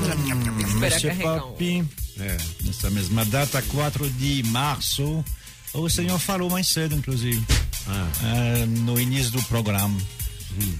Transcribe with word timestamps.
Espera 0.88 1.34
um. 1.34 1.40
Pop, 1.40 1.84
É. 2.18 2.36
nessa 2.64 2.88
mesma 2.90 3.22
data, 3.26 3.60
4 3.60 4.08
de 4.12 4.42
março, 4.44 5.22
o 5.74 5.90
senhor 5.90 6.18
falou 6.18 6.48
mais 6.48 6.68
cedo, 6.68 6.94
inclusive, 6.94 7.44
ah, 7.86 8.64
no 8.66 8.98
início 8.98 9.30
do 9.30 9.42
programa. 9.42 9.94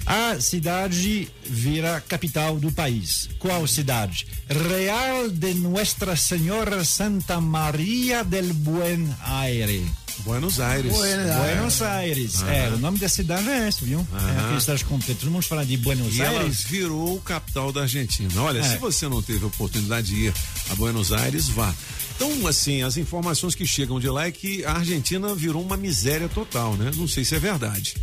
A 0.07 0.41
cidade 0.41 1.29
vira 1.45 2.01
capital 2.09 2.59
do 2.59 2.71
país. 2.73 3.29
Qual 3.39 3.67
cidade? 3.67 4.27
Real 4.49 5.29
de 5.31 5.55
Nuestra 5.55 6.17
Senhora 6.17 6.85
Santa 6.85 7.41
Maria 7.41 8.23
del 8.25 8.53
Buen 8.53 9.09
Aire. 9.25 9.85
Buenos 10.19 10.61
Aires. 10.61 10.93
Buenos 10.93 11.27
Aires. 11.31 11.37
Buenos 11.57 11.83
Aires. 11.83 12.43
É, 12.45 12.69
o 12.69 12.79
nome 12.79 12.99
da 12.99 13.09
cidade 13.09 13.49
é 13.49 13.69
esse, 13.69 13.85
viu? 13.85 13.99
É 14.15 14.41
aquela 14.41 14.61
cidade 14.61 14.85
completa. 14.85 15.21
Todo 15.21 15.31
mundo 15.33 15.43
fala 15.43 15.67
de 15.67 15.77
Buenos 15.77 16.15
E 16.17 16.23
ela 16.23 16.41
Aires. 16.43 16.63
virou 16.63 17.19
capital 17.21 17.73
da 17.73 17.83
Argentina. 17.83 18.31
Olha, 18.41 18.61
É. 18.61 18.63
se 18.63 18.77
você 18.79 19.09
não 19.09 19.21
teve 19.21 19.43
a 19.45 19.49
oportunidade 19.49 20.07
de 20.09 20.27
ir 20.27 20.35
a 20.71 20.75
Buenos 20.77 21.13
Aires, 21.13 21.49
vá. 21.49 21.75
Então, 22.15 22.47
assim, 22.47 22.83
as 22.83 22.97
informações 22.97 23.57
que 23.57 23.67
chegam 23.67 23.99
de 23.99 24.09
lá 24.09 24.27
é 24.27 24.31
que 24.31 24.65
a 24.65 24.75
Argentina 24.75 25.35
virou 25.35 25.61
uma 25.61 25.77
miséria 25.77 26.29
total, 26.29 26.75
né? 26.77 26.93
Não 26.95 27.09
sei 27.09 27.25
se 27.25 27.35
é 27.35 27.41
verdade. 27.41 27.97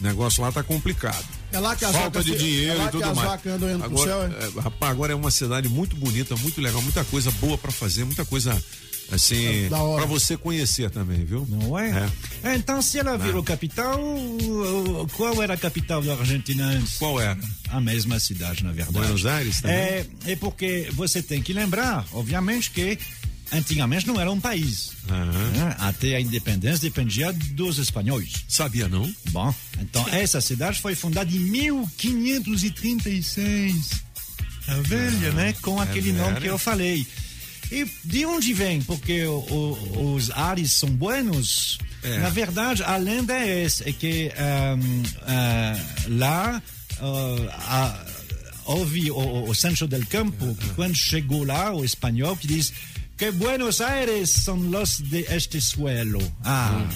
O 0.00 0.04
negócio 0.04 0.42
lá 0.42 0.52
tá 0.52 0.62
complicado. 0.62 1.24
É 1.52 1.58
lá 1.58 1.74
que 1.74 1.84
as 1.84 1.92
Falta 1.92 2.18
vacas 2.20 2.24
de 2.26 2.36
dinheiro 2.36 2.80
é 2.80 2.84
e 2.84 2.88
tudo 2.90 3.04
as 3.04 3.16
mais. 3.16 3.46
andam 3.46 3.82
agora, 3.84 4.10
céu, 4.10 4.22
é? 4.24 4.44
é, 4.58 4.60
rapaz, 4.60 4.92
agora 4.92 5.12
é 5.12 5.16
uma 5.16 5.30
cidade 5.30 5.68
muito 5.68 5.96
bonita, 5.96 6.36
muito 6.36 6.60
legal, 6.60 6.82
muita 6.82 7.02
coisa 7.04 7.30
boa 7.32 7.56
pra 7.56 7.70
fazer, 7.72 8.04
muita 8.04 8.24
coisa 8.24 8.62
assim, 9.10 9.68
Da 9.70 9.80
hora. 9.80 10.02
pra 10.04 10.12
você 10.12 10.36
conhecer 10.36 10.90
também, 10.90 11.24
viu? 11.24 11.46
Não 11.48 11.78
é? 11.78 12.10
É, 12.42 12.56
Então, 12.56 12.82
se 12.82 12.98
ela 12.98 13.16
virou 13.16 13.42
capital, 13.42 13.98
o- 14.00 15.06
qual 15.16 15.42
era 15.42 15.54
a 15.54 15.56
capital 15.56 16.02
da 16.02 16.14
Argentina 16.14 16.66
antes? 16.66 16.96
Qual 16.98 17.20
era? 17.20 17.38
A 17.70 17.80
mesma 17.80 18.18
cidade, 18.20 18.64
na 18.64 18.72
verdade. 18.72 18.92
Buenos 18.98 19.24
Aires 19.24 19.60
também? 19.60 19.76
É, 19.76 20.06
é 20.26 20.36
porque 20.36 20.88
você 20.92 21.22
tem 21.22 21.40
que 21.40 21.52
lembrar, 21.52 22.04
obviamente, 22.12 22.70
que 22.70 22.98
antigamente 23.52 24.06
não 24.06 24.20
era 24.20 24.30
um 24.30 24.40
país. 24.40 24.92
Né? 25.06 25.74
Até 25.78 26.16
a 26.16 26.20
independência 26.20 26.78
dependia 26.80 27.32
dos 27.32 27.78
espanhóis. 27.78 28.32
Sabia 28.48 28.88
não? 28.88 29.10
Bom, 29.30 29.54
então 29.80 30.06
essa 30.08 30.40
cidade 30.40 30.80
foi 30.80 30.94
fundada 30.94 31.30
em 31.30 31.38
1536. 31.40 33.90
A 34.68 34.74
velha, 34.82 35.32
né? 35.32 35.52
Com 35.62 35.80
aquele 35.80 36.12
nome 36.12 36.28
velha. 36.34 36.40
que 36.40 36.46
eu 36.48 36.58
falei. 36.58 37.06
E 37.70 37.86
de 38.04 38.24
onde 38.26 38.52
vem? 38.52 38.80
Porque 38.82 39.24
o- 39.24 39.38
o- 39.38 40.14
os 40.14 40.30
ares 40.30 40.72
são 40.72 40.88
buenos. 40.90 41.78
É. 42.02 42.18
Na 42.18 42.28
verdade, 42.30 42.82
a 42.84 42.96
lenda 42.96 43.32
é 43.34 43.62
essa, 43.64 43.88
é 43.88 43.92
que 43.92 44.30
ahm, 44.36 45.02
ah, 45.22 45.76
lá 46.08 46.62
ah, 47.00 47.36
a- 47.68 48.06
houve 48.64 49.10
o, 49.10 49.48
o 49.48 49.54
Sancho 49.54 49.86
del 49.88 50.04
Campo, 50.06 50.54
que 50.54 50.68
quando 50.70 50.94
chegou 50.96 51.44
lá, 51.44 51.72
o 51.74 51.84
espanhol, 51.84 52.36
que 52.36 52.46
diz 52.46 52.72
que 53.16 53.30
Buenos 53.30 53.80
Aires 53.80 54.30
são 54.30 54.56
los 54.56 54.98
de 54.98 55.24
este 55.34 55.60
suelo. 55.60 56.20
Ah, 56.44 56.86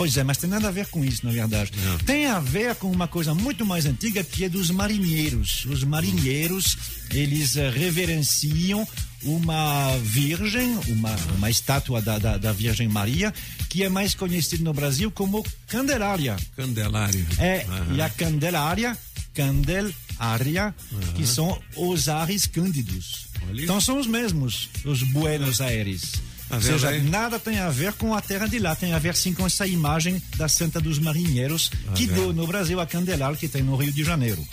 Pois 0.00 0.16
é, 0.16 0.24
mas 0.24 0.38
tem 0.38 0.48
nada 0.48 0.68
a 0.68 0.70
ver 0.70 0.86
com 0.86 1.04
isso, 1.04 1.26
na 1.26 1.30
verdade. 1.30 1.72
Tem 2.06 2.24
a 2.24 2.40
ver 2.40 2.74
com 2.76 2.90
uma 2.90 3.06
coisa 3.06 3.34
muito 3.34 3.66
mais 3.66 3.84
antiga 3.84 4.24
que 4.24 4.44
é 4.44 4.48
dos 4.48 4.70
marinheiros. 4.70 5.66
Os 5.66 5.84
marinheiros, 5.84 6.78
eles 7.10 7.54
eh, 7.54 7.68
reverenciam 7.68 8.88
uma 9.22 9.94
virgem, 9.98 10.74
uma, 10.88 11.14
uma 11.36 11.50
estátua 11.50 12.00
da, 12.00 12.18
da, 12.18 12.38
da 12.38 12.50
Virgem 12.50 12.88
Maria, 12.88 13.34
que 13.68 13.82
é 13.82 13.90
mais 13.90 14.14
conhecida 14.14 14.64
no 14.64 14.72
Brasil 14.72 15.10
como 15.10 15.44
Candelária. 15.66 16.34
Candelária. 16.56 17.26
É, 17.38 17.66
e 17.94 18.00
a 18.00 18.08
Candelária, 18.08 18.96
Candelária, 19.34 20.74
que 21.14 21.26
são 21.26 21.60
os 21.76 22.08
ares 22.08 22.46
cândidos. 22.46 23.29
Olha. 23.48 23.62
Então 23.62 23.80
são 23.80 23.98
os 23.98 24.06
mesmos, 24.06 24.68
os 24.84 25.02
Buenos 25.02 25.60
Aires. 25.60 26.12
Tá 26.48 26.56
Ou 26.56 26.62
seja, 26.62 26.88
aí? 26.88 27.00
nada 27.02 27.38
tem 27.38 27.58
a 27.60 27.70
ver 27.70 27.92
com 27.92 28.12
a 28.14 28.20
terra 28.20 28.46
de 28.48 28.58
lá, 28.58 28.74
tem 28.74 28.92
a 28.92 28.98
ver 28.98 29.14
sim 29.14 29.32
com 29.32 29.46
essa 29.46 29.66
imagem 29.66 30.20
da 30.36 30.48
Santa 30.48 30.80
dos 30.80 30.98
Marinheiros, 30.98 31.70
que 31.94 32.06
vendo? 32.06 32.14
deu 32.16 32.32
no 32.32 32.46
Brasil 32.46 32.80
a 32.80 32.86
Candelária, 32.86 33.36
que 33.36 33.46
tem 33.46 33.62
no 33.62 33.76
Rio 33.76 33.92
de 33.92 34.02
Janeiro. 34.02 34.44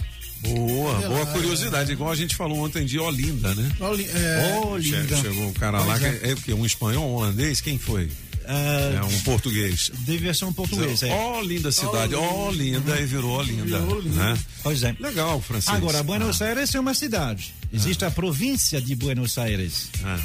Boa, 0.41 0.55
boa 0.59 0.93
Candelária. 1.01 1.25
curiosidade. 1.33 1.91
Igual 1.91 2.11
a 2.11 2.15
gente 2.15 2.35
falou 2.35 2.59
ontem 2.63 2.85
de 2.85 2.99
Olinda, 2.99 3.55
né? 3.55 3.71
Olha, 3.79 4.03
é, 4.03 4.59
Oh, 4.63 4.79
Che- 4.79 4.91
linda. 4.91 5.17
Chegou 5.17 5.47
um 5.47 5.53
cara 5.53 5.79
lá, 5.83 5.97
que 5.97 6.05
é, 6.05 6.19
é 6.29 6.33
o 6.33 6.37
quê? 6.37 6.53
Um 6.53 6.65
espanhol, 6.65 7.09
um 7.09 7.13
holandês? 7.15 7.61
Quem 7.61 7.79
foi? 7.79 8.11
Ah, 8.47 8.93
É 8.95 9.03
um 9.03 9.19
português. 9.21 9.91
Deve 9.99 10.33
ser 10.33 10.45
um 10.45 10.53
português, 10.53 11.03
é. 11.03 11.09
Ó, 11.11 11.41
linda 11.41 11.71
cidade, 11.71 12.15
ó, 12.15 12.49
linda, 12.51 12.99
e 12.99 13.05
virou 13.05 13.37
Olinda. 13.39 13.63
Virou 13.79 13.97
Olinda. 13.97 14.15
Né? 14.33 14.39
Pois 14.63 14.83
é. 14.83 14.95
Legal, 14.99 15.41
francês. 15.41 15.75
Agora, 15.75 16.01
Buenos 16.03 16.41
Aires 16.41 16.73
é 16.73 16.79
uma 16.79 16.93
cidade. 16.93 17.53
Existe 17.73 18.05
a 18.05 18.11
província 18.11 18.81
de 18.81 18.95
Buenos 18.95 19.37
Aires. 19.37 19.89
Ah, 20.03 20.19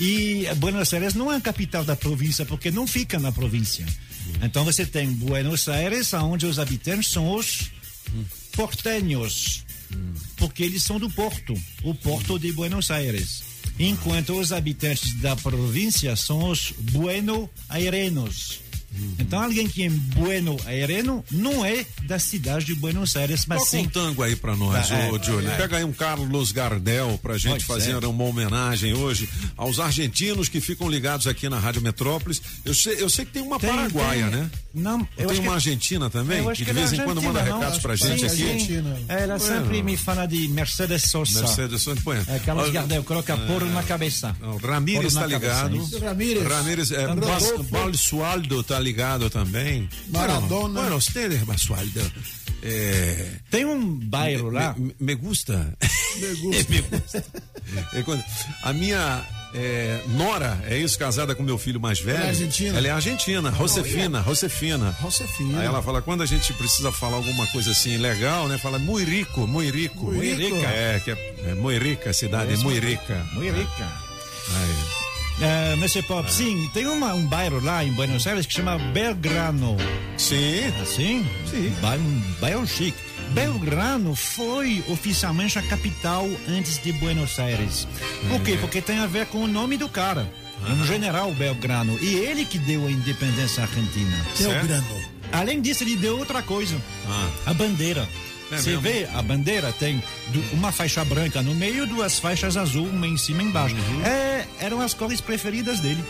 E 0.00 0.46
Buenos 0.56 0.92
Aires 0.92 1.14
não 1.14 1.32
é 1.32 1.36
a 1.36 1.40
capital 1.40 1.84
da 1.84 1.94
província, 1.96 2.44
porque 2.46 2.70
não 2.70 2.86
fica 2.86 3.18
na 3.18 3.30
província. 3.32 3.84
Então 4.42 4.64
você 4.64 4.84
tem 4.84 5.08
Buenos 5.12 5.68
Aires, 5.68 6.12
onde 6.14 6.46
os 6.46 6.58
habitantes 6.58 7.10
são 7.10 7.32
os 7.34 7.70
porteños, 8.52 9.64
porque 10.36 10.62
eles 10.62 10.82
são 10.82 10.98
do 10.98 11.10
Porto, 11.10 11.54
o 11.82 11.94
Porto 11.94 12.38
de 12.38 12.52
Buenos 12.52 12.90
Aires. 12.90 13.42
Enquanto 13.78 14.38
os 14.38 14.52
habitantes 14.52 15.12
da 15.20 15.36
província 15.36 16.16
são 16.16 16.50
os 16.50 16.72
bueno-airenos. 16.78 18.65
Então 19.18 19.42
alguém 19.42 19.66
que 19.68 19.84
é 19.84 19.90
bueno-aireno 19.90 21.24
não 21.30 21.64
é 21.64 21.84
da 22.04 22.18
cidade 22.18 22.64
de 22.66 22.74
Buenos 22.74 23.16
Aires, 23.16 23.44
mas 23.46 23.58
Toca 23.58 23.70
sim 23.70 23.86
um 23.86 23.88
tango 23.88 24.22
aí 24.22 24.36
pra 24.36 24.54
nós, 24.56 24.90
é, 24.90 25.10
ô 25.10 25.18
Johnny. 25.18 25.46
é. 25.46 25.56
Pega 25.56 25.76
aí 25.78 25.84
um 25.84 25.92
Carlos 25.92 26.52
Gardel 26.52 27.18
pra 27.22 27.36
gente 27.38 27.52
Pode 27.52 27.64
fazer 27.64 27.98
ser. 27.98 28.04
uma 28.06 28.24
homenagem 28.24 28.94
hoje 28.94 29.28
aos 29.56 29.78
argentinos 29.80 30.48
que 30.48 30.60
ficam 30.60 30.88
ligados 30.88 31.26
aqui 31.26 31.48
na 31.48 31.58
Rádio 31.58 31.82
Metrópolis. 31.82 32.40
Eu 32.64 32.74
sei, 32.74 32.96
eu 33.02 33.08
sei 33.08 33.24
que 33.24 33.32
tem 33.32 33.42
uma 33.42 33.58
Tem- 33.58 33.70
paraguaia, 33.70 34.28
tem- 34.28 34.40
né? 34.40 34.50
Não, 34.74 35.08
eu 35.16 35.28
tem 35.28 35.38
uma 35.38 35.48
que- 35.48 35.54
argentina 35.54 36.10
também, 36.10 36.44
que 36.52 36.64
de 36.64 36.70
ela 36.70 36.72
vez 36.80 36.92
é 36.92 36.96
em 36.96 37.00
quando 37.04 37.22
manda 37.22 37.42
não? 37.42 37.58
recados 37.58 37.78
pra 37.78 37.96
gente 37.96 38.20
que 38.20 38.26
aqui. 38.26 38.36
sim. 38.36 38.50
Argentina. 38.50 38.96
Ela 39.08 39.38
sempre 39.38 39.82
me 39.82 39.96
fala 39.96 40.26
de 40.26 40.48
Mercedes 40.48 41.02
Sosa. 41.04 41.40
Mercedes 41.40 41.82
Sosa, 41.82 42.00
põe. 42.02 42.18
É, 42.28 42.38
Carlos 42.44 42.70
Gardel, 42.70 43.02
coloca 43.04 43.36
porro 43.36 43.66
na 43.66 43.82
cabeça. 43.82 44.36
Ramírez 44.62 45.14
tá 45.14 45.20
na 45.22 45.28
cabeça, 45.28 45.68
ligado. 45.68 45.98
Ramírez. 46.04 46.46
Ramírez, 46.46 46.90
é, 46.90 47.06
Basualdo 47.70 48.62
tá 48.62 48.78
ligado 48.78 48.85
também. 49.30 49.88
Maradona. 50.08 50.80
Bueno, 50.80 50.96
ustedes, 50.96 51.42
Basualdo. 51.42 52.00
É, 52.62 53.32
Tem 53.50 53.64
um 53.64 53.96
bairro 53.98 54.50
lá. 54.50 54.74
Me, 54.76 54.94
me 54.98 55.14
gusta. 55.14 55.76
Me 56.16 56.34
gusta. 56.40 56.72
Me 56.72 56.80
gusta. 56.82 57.24
É 57.92 58.02
quando- 58.02 58.24
a 58.62 58.72
minha 58.72 59.24
é, 59.54 60.00
Nora, 60.08 60.58
é 60.66 60.76
isso, 60.76 60.98
casada 60.98 61.34
com 61.34 61.42
meu 61.42 61.58
filho 61.58 61.78
mais 61.80 62.00
velho. 62.00 62.16
Ela 62.18 62.26
é 62.26 62.28
argentina? 62.28 62.78
Ela 62.78 62.86
é 62.88 62.90
argentina, 62.90 63.52
Josefina, 63.52 64.22
Josefina. 64.22 64.96
Josefina. 65.00 65.60
Aí 65.60 65.66
ela 65.66 65.82
fala, 65.82 66.02
quando 66.02 66.22
a 66.22 66.26
gente 66.26 66.52
precisa 66.54 66.90
falar 66.90 67.16
alguma 67.16 67.46
coisa 67.48 67.70
assim 67.70 67.96
legal, 67.98 68.48
né? 68.48 68.58
Fala, 68.58 68.78
muito 68.78 69.08
rico, 69.08 69.46
muito 69.46 69.74
rico. 69.74 70.06
Muy 70.12 70.34
rico. 70.34 70.56
É, 70.56 71.00
que 71.04 71.10
é, 71.10 71.34
é 71.46 71.54
muito 71.54 71.82
rica 71.82 72.10
a 72.10 72.12
cidade, 72.12 72.54
é 72.54 72.56
muito 72.56 72.84
rica. 72.84 73.26
Muito 73.32 73.54
rica. 73.54 73.86
Aí. 74.48 75.05
É, 75.40 75.76
Monsieur 75.76 76.04
Pop, 76.06 76.32
sim, 76.32 76.68
tem 76.72 76.86
uma, 76.86 77.12
um 77.12 77.26
bairro 77.26 77.60
lá 77.62 77.84
em 77.84 77.92
Buenos 77.92 78.26
Aires 78.26 78.46
que 78.46 78.54
chama 78.54 78.78
Belgrano. 78.78 79.76
Sim, 80.16 80.64
Assim? 80.82 81.26
Sim. 81.50 81.74
Ba- 81.82 81.96
Um 81.96 82.22
bairro 82.40 82.66
chique. 82.66 82.96
Belgrano 83.30 84.14
foi 84.14 84.82
oficialmente 84.88 85.58
a 85.58 85.62
capital 85.62 86.26
antes 86.48 86.80
de 86.82 86.92
Buenos 86.92 87.38
Aires. 87.38 87.86
Por 88.30 88.40
quê? 88.40 88.56
Porque 88.60 88.80
tem 88.80 88.98
a 88.98 89.06
ver 89.06 89.26
com 89.26 89.38
o 89.38 89.46
nome 89.48 89.76
do 89.76 89.88
cara. 89.88 90.26
Um 90.68 90.84
general 90.86 91.30
Belgrano. 91.32 91.98
E 92.00 92.14
ele 92.14 92.44
que 92.46 92.58
deu 92.58 92.86
a 92.86 92.90
independência 92.90 93.62
argentina. 93.64 94.16
Belgrano. 94.38 94.86
Além 95.32 95.60
disso, 95.60 95.82
ele 95.84 95.96
deu 95.96 96.16
outra 96.18 96.40
coisa. 96.40 96.76
Ah. 97.08 97.28
A 97.46 97.52
bandeira. 97.54 98.08
É 98.50 98.56
Você 98.58 98.70
mesmo? 98.70 98.82
vê, 98.82 99.08
a 99.12 99.20
bandeira 99.22 99.72
tem 99.72 100.00
uma 100.52 100.70
faixa 100.70 101.04
branca 101.04 101.42
no 101.42 101.52
meio, 101.52 101.84
duas 101.84 102.20
faixas 102.20 102.56
azul, 102.56 102.86
uma 102.86 103.04
em 103.06 103.16
cima 103.16 103.42
e 103.42 103.46
embaixo. 103.46 103.74
Uhum. 103.74 104.06
É, 104.06 104.35
eram 104.60 104.80
as 104.80 104.94
cores 104.94 105.20
preferidas 105.20 105.80
dele. 105.80 106.02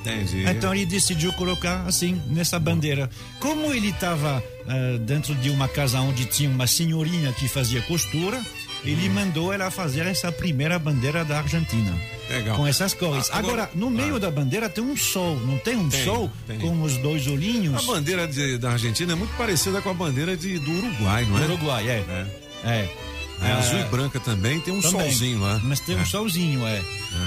entendi. 0.00 0.44
Então 0.48 0.74
ele 0.74 0.84
decidiu 0.86 1.32
colocar 1.34 1.84
assim, 1.86 2.20
nessa 2.26 2.58
bandeira. 2.58 3.08
Como 3.38 3.72
ele 3.72 3.90
estava 3.90 4.42
dentro 5.06 5.34
de 5.36 5.48
uma 5.50 5.68
casa 5.68 6.00
onde 6.00 6.24
tinha 6.24 6.50
uma 6.50 6.66
senhorinha 6.66 7.32
que 7.32 7.46
fazia 7.48 7.80
costura, 7.82 8.40
ele 8.84 9.08
Hum. 9.08 9.12
mandou 9.12 9.52
ela 9.52 9.70
fazer 9.70 10.04
essa 10.06 10.32
primeira 10.32 10.76
bandeira 10.78 11.24
da 11.24 11.38
Argentina. 11.38 11.96
Legal. 12.28 12.56
Com 12.56 12.66
essas 12.66 12.94
cores. 12.94 13.28
Ah, 13.30 13.38
agora, 13.38 13.62
agora- 13.64 13.70
no 13.76 13.90
meio 13.90 14.16
ah. 14.16 14.18
da 14.18 14.28
bandeira 14.30 14.68
tem 14.68 14.82
um 14.82 14.96
sol, 14.96 15.36
não 15.40 15.56
tem 15.58 15.76
um 15.76 15.88
Tem, 15.88 16.04
sol 16.04 16.28
tem. 16.48 16.58
com 16.58 16.82
os 16.82 16.96
dois 16.96 17.26
olhinhos? 17.28 17.76
A 17.76 17.86
bandeira 17.92 18.26
de- 18.26 18.58
da 18.58 18.70
Argentina 18.72 19.12
é 19.12 19.14
muito 19.14 19.36
parecida 19.36 19.80
com 19.82 19.90
a 19.90 19.94
bandeira 19.94 20.36
de, 20.36 20.58
do 20.58 20.70
Uruguai, 20.72 21.24
não 21.26 21.36
é? 21.38 21.46
Do 21.46 21.52
Uruguai, 21.52 21.88
é. 21.88 22.04
É. 22.08 22.26
É. 22.64 22.88
É, 23.44 23.52
azul 23.52 23.80
e 23.80 23.84
branca 23.84 24.20
também, 24.20 24.60
tem 24.60 24.72
um 24.74 24.80
Também. 24.80 25.00
solzinho 25.02 25.40
lá. 25.40 25.60
Mas 25.64 25.80
tem 25.80 25.96
um 25.96 26.06
solzinho, 26.06 26.66
é. 26.66 26.80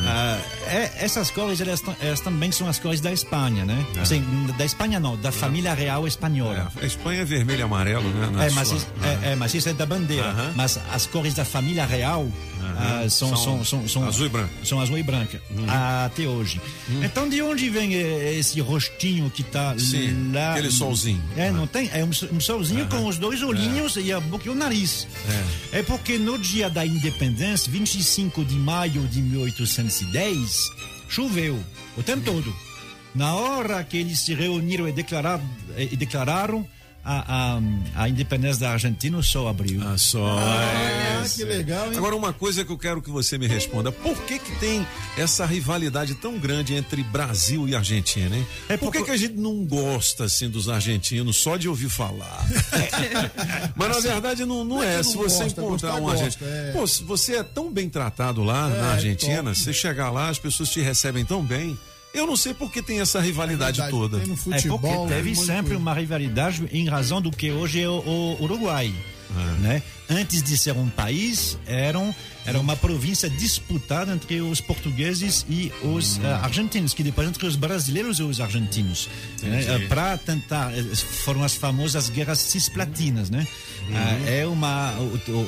Ah, 0.08 0.40
é, 0.68 0.92
essas 1.06 1.30
cores, 1.30 1.62
elas, 1.62 1.84
elas 2.02 2.20
também 2.20 2.52
são 2.52 2.68
as 2.68 2.80
cores 2.80 3.02
da 3.02 3.12
Espanha, 3.12 3.66
né? 3.66 3.86
Assim, 4.02 4.24
da 4.58 4.66
Espanha 4.66 5.00
não, 5.00 5.16
da 5.18 5.32
família 5.32 5.74
real 5.74 6.08
espanhola. 6.08 6.72
É, 6.80 6.84
a 6.84 6.86
Espanha 6.88 7.22
é 7.22 7.26
vermelho 7.26 7.60
e 7.60 7.64
amarelo, 7.64 8.08
né? 8.10 8.48
É, 8.48 8.50
mas, 8.52 8.68
sua- 8.68 8.78
isso, 8.78 8.88
é, 9.24 9.32
é, 9.32 9.36
mas 9.36 9.54
isso 9.54 9.70
é 9.70 9.74
da 9.74 9.86
bandeira. 9.86 10.34
Mas 10.56 10.80
as 10.94 11.06
cores 11.06 11.34
da 11.34 11.46
família 11.46 11.86
real 11.86 12.28
ah, 12.78 13.10
são, 13.10 13.30
São 13.30 13.38
são, 13.38 13.66
são, 13.66 13.88
são- 13.88 14.08
azul 14.08 14.26
e 14.26 14.30
branco. 14.30 14.54
São 14.64 14.80
azul 14.80 14.98
e 14.98 15.04
branca, 15.04 15.42
até 16.06 16.28
hoje. 16.28 16.62
Então, 17.04 17.28
de 17.30 17.42
onde 17.42 17.70
vem 17.70 17.96
eh, 17.96 18.36
esse 18.38 18.60
rostinho 18.62 19.30
que 19.30 19.42
está 19.42 19.76
lá? 20.34 20.52
aquele 20.52 20.72
solzinho. 20.72 21.24
É, 21.36 21.52
não 21.52 21.68
tem? 21.68 21.90
É 21.94 22.04
um, 22.04 22.10
um 22.32 22.40
solzinho 22.40 22.88
com 22.88 23.06
os 23.06 23.18
dois 23.18 23.42
olhinhos 23.42 23.96
e 23.98 24.12
a 24.12 24.20
boca 24.20 24.48
e 24.48 24.50
o 24.50 24.56
nariz. 24.56 25.08
É. 25.72 25.80
porque 25.84 26.18
no 26.18 26.38
dia 26.38 26.70
da 26.70 26.86
independência, 26.86 27.72
25 27.72 28.44
de 28.46 28.56
maio 28.56 29.08
de 29.08 29.22
1810, 29.22 30.70
choveu 31.08 31.64
o 31.98 32.04
tempo 32.04 32.24
todo. 32.24 32.56
Na 33.14 33.34
hora 33.36 33.84
que 33.84 33.98
eles 33.98 34.20
se 34.20 34.34
reuniram 34.34 34.88
e 34.88 34.92
e 35.78 35.96
declararam 35.96 36.68
a, 37.06 37.56
a, 37.96 38.04
a 38.04 38.10
independência 38.10 38.62
da 38.62 38.72
Argentina, 38.72 39.16
o 39.18 39.24
sol 39.24 39.48
abriu. 39.48 39.80
Ah, 39.88 39.98
só. 39.98 40.38
Ah, 40.40 40.64
é, 41.24 41.30
que 41.36 41.44
é. 41.44 41.46
legal, 41.46 41.92
hein? 41.92 41.98
Agora, 41.98 42.16
uma 42.16 42.34
coisa 42.34 42.66
que 42.66 42.72
eu 42.72 42.78
quero 42.78 43.02
que 43.02 43.10
você 43.12 43.38
me 43.38 43.48
responda: 43.48 43.92
por 43.92 44.20
que, 44.24 44.40
que 44.40 44.56
tem 44.60 44.86
essa 45.18 45.46
rivalidade 45.46 46.16
tão 46.16 46.38
grande 46.40 46.74
entre 46.74 47.04
Brasil 47.04 47.68
e 47.68 47.76
Argentina, 47.76 48.36
hein? 48.36 48.48
É 48.68 48.76
por 48.76 48.92
que, 48.92 48.98
porque- 49.00 49.04
que 49.06 49.12
a 49.12 49.18
gente 49.18 49.36
não 49.36 49.64
gosta 49.66 50.24
assim 50.26 50.50
dos 50.50 50.68
argentinos 50.68 51.36
só 51.38 51.56
de 51.58 51.70
ouvir 51.70 51.90
falar? 51.90 52.46
Mas 53.76 53.90
na 53.90 54.00
verdade 54.00 54.46
não, 54.46 54.64
não 54.66 54.84
é. 54.84 54.98
que 54.98 55.04
Se 55.04 55.16
não 55.16 55.24
você 55.24 55.44
gosta, 55.44 55.62
encontrar 55.62 55.96
um 55.96 56.10
argentino. 56.10 56.50
é. 56.50 56.72
Pô, 56.72 56.88
se 56.88 57.04
você 57.04 57.36
é 57.38 57.44
tão 57.44 57.72
bem 57.72 57.90
tratado 57.90 58.44
lá 58.44 58.68
na 58.68 58.92
Argentina, 58.94 59.44
top. 59.44 59.56
você 59.56 59.74
chegar 59.74 60.10
lá, 60.10 60.30
as 60.30 60.40
pessoas 60.40 60.70
te 60.70 60.82
recebem 60.82 61.24
tão 61.26 61.44
bem. 61.44 61.78
Eu 62.16 62.26
não 62.26 62.36
sei 62.38 62.54
por 62.54 62.72
que 62.72 62.82
tem 62.82 63.00
essa 63.02 63.20
rivalidade 63.20 63.82
Verdade, 63.82 63.92
toda. 63.92 64.18
No 64.26 64.34
É 64.34 64.38
futebol. 64.38 64.80
porque 64.80 65.14
teve 65.14 65.36
sempre 65.36 65.76
uma 65.76 65.94
rivalidade 65.94 66.64
em 66.72 66.88
razão 66.88 67.22
do 67.22 67.30
que 67.32 67.52
hoje 67.52 67.82
é 67.82 67.90
o, 67.90 68.00
o 68.40 68.44
Uruguai. 68.44 68.94
Né? 69.60 69.82
Antes 70.10 70.44
de 70.44 70.56
ser 70.58 70.74
um 70.74 70.88
país, 70.88 71.58
eram, 71.66 72.14
era 72.46 72.60
uma 72.60 72.76
província 72.76 73.30
disputada 73.30 74.14
entre 74.14 74.40
os 74.40 74.62
portugueses 74.62 75.46
e 75.50 75.72
os 75.82 76.20
eh, 76.24 76.28
argentinos, 76.44 76.94
que 76.94 77.02
depois 77.04 77.28
entre 77.28 77.46
os 77.48 77.56
brasileiros 77.56 78.20
e 78.20 78.24
os 78.24 78.40
argentinos. 78.40 79.10
Entendi. 79.42 79.88
Para 79.88 80.18
tentar, 80.18 80.72
eh, 80.78 80.84
foram 80.96 81.44
as 81.44 81.56
famosas 81.56 82.10
guerras 82.10 82.38
cisplatinas. 82.40 83.30
Né? 83.30 83.48
Ah, 83.94 84.30
é 84.30 84.46
uma, 84.46 84.94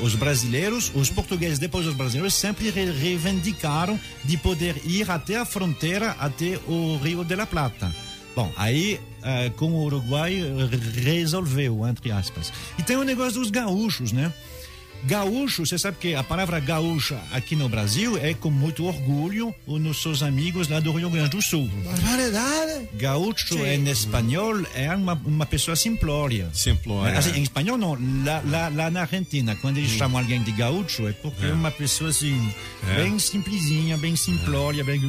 os 0.03 0.15
brasileiros, 0.15 0.91
os 0.95 1.09
portugueses, 1.09 1.59
depois 1.59 1.85
os 1.85 1.95
brasileiros, 1.95 2.33
sempre 2.33 2.69
re- 2.71 2.91
reivindicaram 2.91 3.99
de 4.23 4.37
poder 4.37 4.81
ir 4.85 5.09
até 5.09 5.37
a 5.37 5.45
fronteira, 5.45 6.15
até 6.19 6.59
o 6.67 6.97
Rio 7.01 7.23
de 7.23 7.35
la 7.35 7.45
Plata. 7.45 7.93
Bom, 8.37 8.51
aí 8.55 8.99
eh, 9.23 9.49
com 9.57 9.71
o 9.71 9.83
Uruguai 9.85 10.35
eh, 10.35 11.01
resolveu, 11.01 11.87
entre 11.87 12.11
aspas. 12.11 12.53
E 12.77 12.83
tem 12.83 12.95
o 12.95 13.03
negócio 13.03 13.39
dos 13.39 13.49
gaúchos, 13.49 14.11
né? 14.11 14.31
Gaúcho, 15.05 15.65
você 15.65 15.77
sabe 15.77 15.97
que 15.99 16.15
a 16.15 16.23
palavra 16.23 16.59
gaúcha 16.59 17.19
aqui 17.31 17.55
no 17.55 17.69
Brasil 17.69 18.17
é 18.17 18.33
com 18.33 18.49
muito 18.49 18.85
orgulho 18.85 19.53
os 19.65 19.81
nossos 19.81 20.23
amigos 20.23 20.67
lá 20.67 20.79
do 20.79 20.91
Rio 20.91 21.09
Grande 21.09 21.29
do 21.29 21.41
Sul. 21.41 21.69
Barbaridade. 21.83 22.89
Gaúcho 22.93 23.57
em 23.65 23.87
espanhol 23.89 24.55
é 24.73 24.93
uma, 24.95 25.13
uma 25.13 25.45
pessoa 25.45 25.75
simplória. 25.75 26.49
Simplória. 26.53 27.17
Assim, 27.17 27.31
em 27.37 27.43
espanhol 27.43 27.77
não, 27.77 27.97
lá, 28.25 28.41
lá, 28.45 28.69
lá 28.69 28.91
na 28.91 29.01
Argentina, 29.01 29.55
quando 29.61 29.77
eles 29.77 29.91
chamam 29.91 30.19
alguém 30.19 30.41
de 30.41 30.51
gaúcho, 30.51 31.07
é 31.07 31.13
porque 31.13 31.45
é, 31.45 31.53
uma 31.53 31.71
pessoa 31.71 32.09
assim, 32.09 32.53
bem 32.95 33.17
simplesinha, 33.19 33.97
bem 33.97 34.15
simplória, 34.15 34.83
bem. 34.83 34.99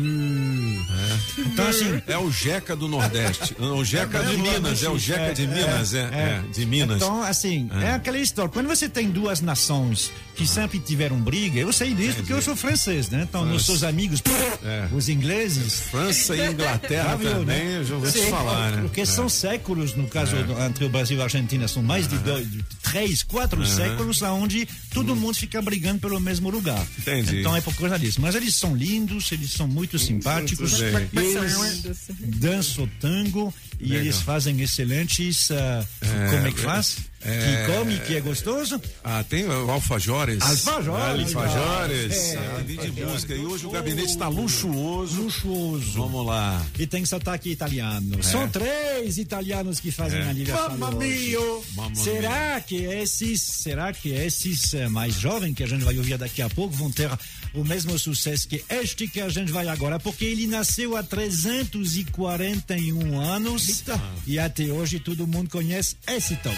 Então, 1.39 1.67
assim, 1.67 2.03
É 2.07 2.17
o 2.17 2.31
Jeca 2.31 2.77
do 2.77 2.89
Nordeste. 2.89 3.57
Não, 3.59 3.79
o 3.79 3.85
Jeca 3.85 4.23
de 4.23 4.37
Minas, 4.37 4.83
é 4.83 4.89
o 4.89 4.99
Jeca 4.99 5.35
de 5.35 5.47
Minas, 5.47 5.95
é, 5.95 6.01
é, 6.01 6.43
de 6.53 6.67
Minas. 6.67 6.97
Então, 6.97 7.23
assim, 7.23 7.69
é. 7.83 7.93
aquela 7.93 8.19
história. 8.19 8.51
Quando 8.51 8.69
você 8.69 8.89
tem 8.89 9.11
duas 9.11 9.41
nações 9.41 9.88
que 10.35 10.47
sempre 10.47 10.79
tiveram 10.79 11.19
briga, 11.21 11.59
eu 11.59 11.73
sei 11.73 11.93
disso 11.95 12.19
porque 12.19 12.33
eu 12.33 12.41
sou 12.41 12.55
francês, 12.55 13.09
né? 13.11 13.27
Então, 13.29 13.45
nossos 13.45 13.83
amigos, 13.83 14.23
É. 14.65 14.89
os 14.93 15.09
ingleses. 15.09 15.81
França 15.91 16.37
e 16.37 16.51
Inglaterra 16.53 17.17
viu, 17.17 17.31
também, 17.33 17.65
né? 17.65 17.77
eu 17.79 17.85
já 17.85 17.95
ouvi 17.97 18.11
Sim, 18.13 18.31
falar, 18.31 18.71
né? 18.73 18.83
Porque 18.83 19.05
são 19.05 19.29
séculos, 19.29 19.95
no 19.97 20.07
caso 20.07 20.37
do- 20.45 20.61
entre 20.63 20.85
o 20.85 20.89
Brasil 20.89 21.19
e 21.19 21.21
a 21.21 21.25
Argentina, 21.25 21.67
são 21.67 21.83
mais 21.83 22.07
de 22.07 22.17
dois, 22.19 22.49
de 22.51 22.63
três, 22.83 23.23
quatro 23.25 23.67
séculos, 23.67 24.23
onde 24.23 24.69
todo 24.95 25.17
mundo 25.17 25.35
fica 25.35 25.61
brigando 25.61 25.99
pelo 26.01 26.21
mesmo 26.21 26.49
lugar. 26.51 26.87
Entendi. 26.99 27.41
Então 27.41 27.57
é 27.57 27.61
por 27.61 27.75
causa 27.75 27.99
disso. 27.99 28.21
Mas 28.21 28.35
eles 28.37 28.55
são 28.55 28.77
lindos, 28.77 29.31
eles 29.33 29.51
são 29.51 29.67
muito 29.67 29.99
simpáticos, 29.99 30.79
e 30.79 30.85
eles 30.85 32.07
dançam 32.39 32.89
tango 33.01 33.53
e 33.81 33.85
Legal. 33.89 34.01
eles 34.05 34.21
fazem 34.21 34.61
excelentes. 34.61 35.51
ah, 35.51 35.85
como 36.31 36.47
é 36.47 36.53
que 36.53 36.61
faz? 36.61 36.97
É- 37.25 37.67
que 37.67 37.73
come, 37.73 37.99
que 38.01 38.17
é 38.17 38.21
gostoso? 38.21 38.81
Ah, 39.03 39.25
tem 39.29 39.45
o 39.47 39.71
Alfajores. 39.71 40.43
Alfajores. 40.43 41.35
Alfajores. 41.35 42.15
É, 42.15 42.35
É, 42.59 42.63
vídeo 42.65 42.91
de 42.93 43.05
música. 43.05 43.35
E 43.35 43.41
hoje 43.45 43.67
o 43.67 43.71
gabinete 43.71 44.11
está 44.11 44.29
luxuoso. 44.29 45.23
Luxuoso. 45.23 45.93
Vamos 46.03 46.27
lá. 46.27 46.65
E 46.79 46.87
tem 46.87 47.05
sotaque 47.05 47.51
italiano. 47.51 48.23
São 48.23 48.49
três 48.49 49.19
italianos 49.19 49.81
que 49.81 49.91
fazem 49.91 50.21
É. 50.21 50.31
aniversário. 50.31 50.79
Mamma 50.79 50.99
mio. 50.99 51.65
Mamma 51.75 51.95
Será 51.97 52.61
que 52.61 52.77
esses, 52.85 53.43
será 53.43 53.93
que 53.93 54.11
esses 54.11 54.75
eh, 54.75 54.89
mais 54.89 55.15
jovens 55.15 55.55
que 55.55 55.63
a 55.63 55.67
gente 55.67 55.85
vai 55.85 55.97
ouvir 55.99 56.17
daqui 56.19 56.41
a 56.43 56.49
pouco 56.49 56.75
vão 56.75 56.91
ter 56.91 57.11
o 57.55 57.65
mesmo 57.65 57.99
sucesso 57.99 58.47
que 58.49 58.63
este 58.69 59.09
que 59.09 59.21
a 59.21 59.29
gente 59.29 59.51
vai 59.53 59.69
agora? 59.69 59.99
Porque 59.99 60.25
ele 60.25 60.47
nasceu 60.47 60.97
há 60.97 61.03
341 61.03 63.21
anos 63.21 63.83
e 64.27 64.39
até 64.39 64.65
hoje 64.65 64.99
todo 65.01 65.27
mundo 65.27 65.51
conhece 65.51 65.97
esse 66.07 66.37
toque. 66.37 66.57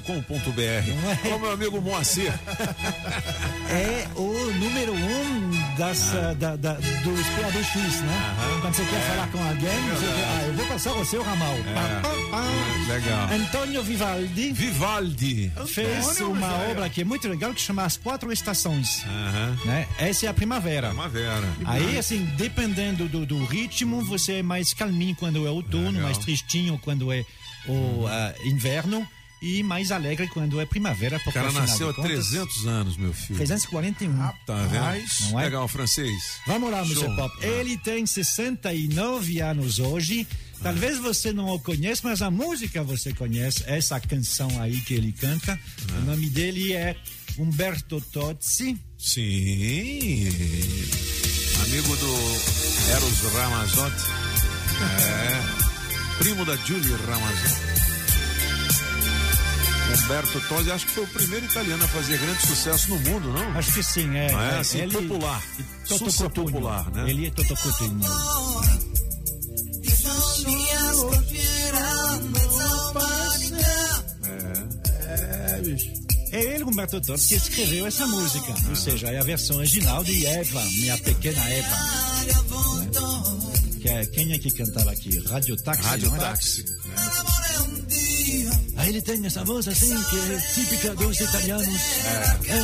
Olha 1.25 1.35
o 1.35 1.39
meu 1.39 1.51
amigo 1.51 1.81
Moacir. 1.81 2.31
É 3.71 4.05
o 4.17 4.51
número 4.59 4.93
um 4.93 5.75
das, 5.77 6.13
Ah. 6.13 6.31
eh, 6.31 6.35
da, 6.35 6.55
da, 6.57 6.73
dos 6.73 7.25
PABX, 7.39 8.01
né? 8.01 8.35
Quando 8.59 8.73
você 8.73 8.81
É. 8.81 8.85
quer 8.85 9.01
falar 9.01 9.27
com 9.31 9.37
alguém, 9.41 9.81
você 9.93 10.05
diz, 10.07 10.25
ah, 10.25 10.43
eu 10.47 10.53
vou 10.55 10.65
passar 10.65 10.91
o 10.91 11.05
seu 11.05 11.23
ramal. 11.23 11.55
Pá, 11.73 12.01
pá, 12.01 12.09
pá. 12.31 12.93
Legal. 12.93 13.29
Antônio 13.31 13.81
Vivaldi 13.81 14.51
Vivaldi. 14.51 15.51
fez 15.67 16.19
uma 16.19 16.53
obra 16.69 16.89
que 16.89 16.99
é 16.99 17.05
muito 17.05 17.29
legal 17.29 17.53
que 17.53 17.61
chama 17.61 17.85
As 17.85 17.95
Quatro 17.95 18.29
Estações. 18.33 19.05
Aham. 19.05 19.57
Né? 19.63 19.87
Essa 19.97 20.25
é 20.25 20.29
a 20.29 20.33
primavera. 20.33 20.89
Primavera. 20.89 21.47
Aí, 21.63 21.97
assim, 21.97 22.25
dependendo 22.35 23.07
do, 23.07 23.25
do 23.25 23.45
ritmo, 23.45 24.01
você 24.03 24.33
é 24.39 24.43
mais 24.43 24.73
calminho 24.73 25.15
quando 25.15 25.47
é 25.47 25.49
outono, 25.49 25.85
Legal. 25.91 26.03
mais 26.03 26.17
tristinho 26.17 26.77
quando 26.83 27.09
é 27.13 27.23
o 27.67 28.07
ah, 28.07 28.33
inverno 28.45 29.07
e 29.41 29.63
mais 29.63 29.91
alegre 29.91 30.27
quando 30.27 30.61
é 30.61 30.65
primavera. 30.65 31.17
O 31.17 31.19
Porque, 31.19 31.31
cara 31.33 31.47
afinal 31.47 31.67
nasceu 31.67 31.89
há 31.89 31.91
de 31.91 31.95
contas, 31.97 32.27
300 32.27 32.67
anos, 32.67 32.97
meu 32.97 33.11
filho. 33.11 33.37
341. 33.37 34.15
Tá 34.45 34.55
vendo? 34.67 35.37
É? 35.39 35.43
Legal, 35.43 35.67
francês. 35.67 36.39
Vamos 36.45 36.69
lá, 36.71 36.81
Mr. 36.81 36.99
Show. 37.01 37.15
Pop. 37.15 37.35
Ele 37.45 37.77
tem 37.77 38.05
69 38.05 39.41
anos 39.41 39.79
hoje. 39.79 40.27
Talvez 40.61 40.99
você 40.99 41.33
não 41.33 41.47
o 41.49 41.59
conheça, 41.59 42.01
mas 42.03 42.21
a 42.21 42.29
música 42.29 42.83
você 42.83 43.11
conhece, 43.11 43.63
essa 43.65 43.99
canção 43.99 44.61
aí 44.61 44.79
que 44.81 44.93
ele 44.93 45.11
canta. 45.11 45.59
O 45.97 46.05
nome 46.05 46.29
dele 46.29 46.73
é 46.73 46.95
Umberto 47.39 47.99
Tozzi. 47.99 48.77
Sim. 48.95 50.29
Amigo 51.63 51.95
do 51.97 52.91
Eros 52.91 53.33
Ramazotti. 53.33 54.03
É. 55.67 55.70
Primo 56.21 56.45
da 56.45 56.55
Julie 56.55 56.95
Ramazotti. 57.07 57.71
Humberto 60.03 60.39
Tozzi, 60.47 60.71
acho 60.71 60.85
que 60.85 60.91
foi 60.91 61.03
o 61.03 61.07
primeiro 61.07 61.45
italiano 61.47 61.83
a 61.83 61.87
fazer 61.87 62.19
grande 62.19 62.45
sucesso 62.45 62.89
no 62.91 62.99
mundo, 62.99 63.33
não? 63.33 63.57
Acho 63.57 63.73
que 63.73 63.81
sim, 63.81 64.15
é. 64.15 64.31
Não 64.31 64.39
é 64.39 64.55
é, 64.55 64.59
assim, 64.59 64.87
popular. 64.87 65.43
Sussa 65.83 66.29
Totocotugno. 66.29 66.51
popular, 66.51 66.91
né? 66.91 67.09
Ele 67.09 67.25
é 67.25 67.31
Totocotugno. 67.31 68.05
é, 75.07 75.61
bicho. 75.63 75.91
É 76.33 76.39
ele, 76.39 76.63
Humberto 76.63 77.01
Tozzi, 77.01 77.29
que 77.29 77.35
escreveu 77.35 77.87
essa 77.87 78.05
música. 78.05 78.53
Ou 78.69 78.75
seja, 78.75 79.07
é 79.07 79.17
a 79.17 79.23
versão 79.23 79.57
original 79.57 80.03
de 80.03 80.23
Eva, 80.23 80.63
Minha 80.65 80.99
Pequena 80.99 81.49
Eva. 81.49 82.10
Que 83.81 83.89
é, 83.89 84.05
quem 84.05 84.31
é 84.33 84.37
que 84.39 84.51
cantava 84.51 84.91
aqui? 84.91 85.17
Radio 85.27 85.55
Táxi, 85.63 85.81
Rádio 85.83 86.13
é? 86.15 86.19
Táxi. 86.19 86.65
Aí 88.77 88.89
ele 88.89 89.01
tem 89.01 89.25
essa 89.25 89.43
voz 89.43 89.67
assim, 89.67 89.95
que 90.03 90.17
é 90.19 90.39
típica 90.53 90.95
dos 90.95 91.19
italianos. 91.19 91.67
É. 92.47 92.61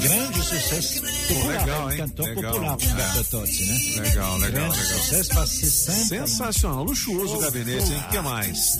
Grande 0.00 0.42
sucesso 0.42 1.00
popular, 1.00 1.60
legal, 1.60 1.90
é 1.90 1.92
hein? 1.92 1.98
cantor 1.98 2.26
Legal. 2.28 2.52
popular, 2.52 2.70
Roberto 2.72 3.24
Tozzi, 3.30 3.64
né? 3.64 4.02
Legal, 4.02 4.38
legal, 4.38 4.38
Grande 4.68 4.80
legal. 4.82 4.98
sucesso, 5.02 5.34
faz 5.34 5.50
60 5.50 6.04
Sensacional, 6.26 6.84
luxuoso 6.84 7.36
o 7.36 7.40
gabinete, 7.40 7.92
hein? 7.92 8.04
O 8.06 8.10
que 8.10 8.20
mais? 8.20 8.78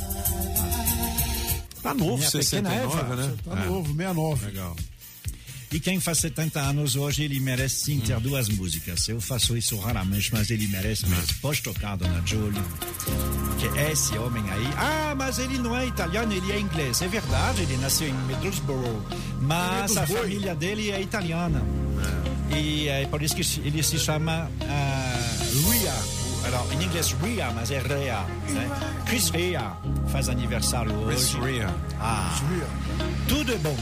Tá 1.83 1.95
novo, 1.95 2.17
Minha 2.19 2.31
pequena 2.31 2.71
69, 2.71 3.01
Eva. 3.01 3.17
né? 3.17 3.35
Tá 3.45 3.51
É, 3.63 3.67
novo, 3.67 3.87
69. 3.89 4.47
Legal. 4.47 4.77
E 5.75 5.81
quem 5.81 5.99
faz 5.99 6.19
70 6.19 6.61
anos 6.61 6.95
hoje, 6.95 7.25
ele 7.25 7.41
merece 7.41 7.87
sim 7.87 7.99
ter 7.99 8.21
duas 8.21 8.49
músicas. 8.49 9.09
Eu 9.09 9.21
faço 9.21 9.57
isso 9.57 9.77
raramente, 9.77 10.33
mas 10.33 10.49
ele 10.49 10.69
merece 10.69 11.05
mesmo. 11.09 11.35
Pode 11.43 11.61
tocar, 11.63 11.97
Dona 11.97 12.23
Jolie. 12.25 12.63
Que 13.59 13.77
é 13.77 13.91
esse 13.91 14.17
homem 14.17 14.49
aí. 14.51 14.69
Ah, 14.77 15.17
mas 15.17 15.41
ele 15.41 15.59
não 15.59 15.77
é 15.77 15.85
italiano, 15.85 16.33
ele 16.33 16.53
é 16.53 16.61
inglês. 16.61 17.03
É 17.03 17.09
verdade, 17.09 17.63
ele 17.63 17.77
nasceu 17.79 18.09
em 18.09 18.13
Middlesbrough. 18.13 19.03
Mas 19.41 19.97
a 19.97 20.03
Middlesbrough. 20.03 20.23
família 20.23 20.55
dele 20.55 20.93
é 20.93 21.03
italiana. 21.03 21.61
E 22.57 22.87
é 22.87 23.05
por 23.07 23.21
isso 23.21 23.35
que 23.35 23.43
ele 23.67 23.83
se 23.83 23.99
chama 23.99 24.49
ah, 24.61 25.37
Ria. 25.73 25.95
Alors, 26.47 26.73
em 26.73 26.85
inglês, 26.85 27.17
Ria, 27.21 27.51
mas 27.51 27.73
é 27.73 27.81
Rea. 27.81 28.25
Né? 28.49 28.71
Chris 29.07 29.29
Rea 29.29 29.77
faz 30.13 30.29
aniversário 30.29 30.93
Chris 31.09 31.35
hoje. 31.35 31.41
Rea. 31.41 31.75
Ah, 31.99 32.41
tudo 33.27 33.53
é 33.53 33.59
bom. 33.59 33.77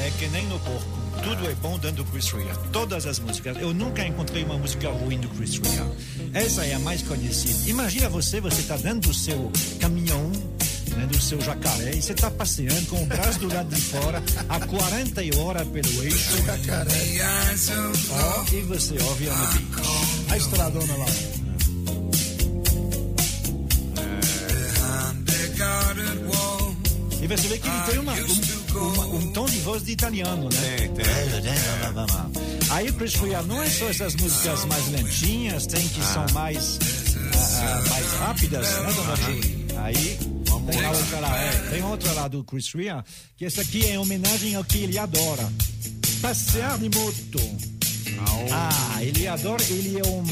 É 0.00 0.10
que 0.18 0.26
nem 0.26 0.44
no 0.48 0.58
porco. 0.58 0.99
Tudo 1.22 1.48
é 1.48 1.54
bom 1.56 1.78
dentro 1.78 2.02
do 2.02 2.10
Chris 2.10 2.30
Rea. 2.30 2.54
Todas 2.72 3.06
as 3.06 3.18
músicas. 3.18 3.56
Eu 3.60 3.74
nunca 3.74 4.04
encontrei 4.06 4.44
uma 4.44 4.56
música 4.58 4.88
ruim 4.90 5.18
do 5.20 5.28
Chris 5.30 5.58
Rea. 5.58 5.86
Essa 6.32 6.64
é 6.64 6.74
a 6.74 6.78
mais 6.78 7.02
conhecida. 7.02 7.68
Imagina 7.68 8.08
você, 8.08 8.40
você 8.40 8.60
está 8.60 8.76
dentro 8.76 9.10
do 9.10 9.14
seu 9.14 9.50
caminhão, 9.80 10.30
né, 10.96 11.06
do 11.06 11.20
seu 11.20 11.40
jacaré, 11.40 11.90
e 11.94 12.02
você 12.02 12.12
está 12.12 12.30
passeando 12.30 12.86
com 12.86 13.02
o 13.02 13.06
braço 13.06 13.38
do 13.38 13.52
lado 13.52 13.68
de 13.74 13.80
fora 13.80 14.22
a 14.48 14.60
40 14.60 15.20
horas 15.38 15.68
pelo 15.68 16.02
eixo. 16.04 16.36
Ó, 18.10 18.44
e 18.54 18.60
você 18.62 18.94
ouve 19.02 19.24
beach. 19.26 20.30
A 20.30 20.36
estradona 20.36 20.96
lá. 20.96 21.06
E 27.22 27.26
você 27.26 27.48
vê 27.48 27.58
que 27.58 27.68
ele 27.68 27.80
tem 27.82 27.98
uma, 27.98 28.14
um, 28.14 28.88
uma- 28.88 29.06
um 29.06 29.18
de 29.18 29.19
voz 29.70 29.84
de 29.84 29.92
italiano, 29.92 30.48
né? 30.52 30.76
Tem, 30.78 30.88
tem. 30.94 32.70
Aí 32.70 32.88
o 32.88 32.92
Chris 32.94 33.14
Rea 33.14 33.40
não 33.42 33.62
é 33.62 33.70
só 33.70 33.88
essas 33.88 34.16
músicas 34.16 34.64
mais 34.64 34.88
lentinhas, 34.88 35.66
tem 35.66 35.86
que 35.88 36.02
são 36.02 36.26
mais, 36.32 36.78
ah, 37.60 37.62
ah, 37.62 37.88
mais 37.88 38.12
rápidas, 38.14 38.68
né, 38.68 38.92
dona 38.92 39.16
Julie? 39.16 39.66
Aí 39.76 40.18
tem 40.72 40.84
a 40.84 40.90
outra 40.90 41.20
lá, 41.20 41.36
é, 41.36 41.50
tem 41.70 41.84
outra 41.84 42.12
lá 42.14 42.28
do 42.28 42.42
Chris 42.42 42.72
Rea, 42.74 43.04
que 43.36 43.44
essa 43.44 43.62
aqui 43.62 43.84
é 43.84 43.92
em 43.92 43.98
homenagem 43.98 44.56
ao 44.56 44.64
que 44.64 44.78
ele 44.78 44.98
adora. 44.98 45.48
Passear 46.20 46.76
de 46.76 46.88
moto. 46.88 47.40
Ah, 48.52 48.98
ele 49.02 49.28
adora, 49.28 49.62
ele 49.70 50.00
é 50.00 50.08
um. 50.08 50.24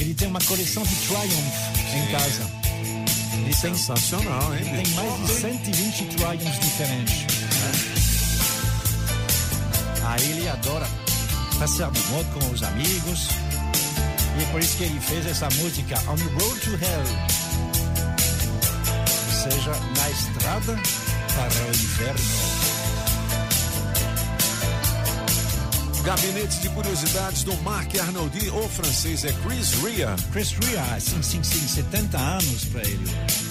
Ele 0.00 0.14
tem 0.14 0.26
uma 0.26 0.40
coleção 0.40 0.82
de 0.82 0.94
Triumph 0.96 1.94
em 1.94 2.10
casa. 2.10 2.50
Ele 3.34 3.54
tem 3.54 3.74
Sensacional, 3.74 4.54
hein? 4.54 4.64
tem 4.64 4.94
mais 4.94 5.26
de 5.26 5.32
120 5.40 6.16
Triumphs 6.16 6.60
diferentes. 6.60 7.33
Aí 10.14 10.30
ele 10.30 10.48
adora 10.48 10.86
passear 11.58 11.90
de 11.90 12.00
moto 12.12 12.26
com 12.38 12.52
os 12.52 12.62
amigos. 12.62 13.26
E 14.38 14.42
é 14.44 14.46
por 14.52 14.60
isso 14.60 14.76
que 14.76 14.84
ele 14.84 15.00
fez 15.00 15.26
essa 15.26 15.48
música 15.56 15.98
On 16.08 16.14
the 16.14 16.22
Road 16.22 16.60
to 16.60 16.70
Hell. 16.70 17.04
Ou 19.26 19.50
seja, 19.50 19.72
na 19.72 20.10
estrada 20.10 20.80
para 21.34 21.64
o 21.64 21.70
inferno. 21.70 22.54
Gabinete 26.04 26.60
de 26.60 26.68
curiosidades 26.68 27.42
do 27.42 27.56
Mark 27.62 27.92
Arnoldi, 27.98 28.50
o 28.50 28.68
francês 28.68 29.24
é 29.24 29.32
Chris 29.32 29.72
Rea. 29.82 30.14
Chris 30.32 30.52
Rea, 30.52 31.00
sim, 31.00 31.20
sim, 31.22 31.42
sim, 31.42 31.66
70 31.66 32.16
anos 32.18 32.64
para 32.66 32.82
ele. 32.82 33.43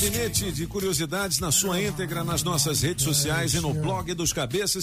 Gabinete 0.00 0.50
de 0.50 0.66
curiosidades 0.66 1.40
na 1.40 1.52
sua 1.52 1.78
íntegra 1.78 2.24
nas 2.24 2.42
nossas 2.42 2.80
redes 2.80 3.04
sociais 3.04 3.52
e 3.52 3.60
no 3.60 3.74
blog 3.74 4.14
dos 4.14 4.32
cabeças. 4.32 4.76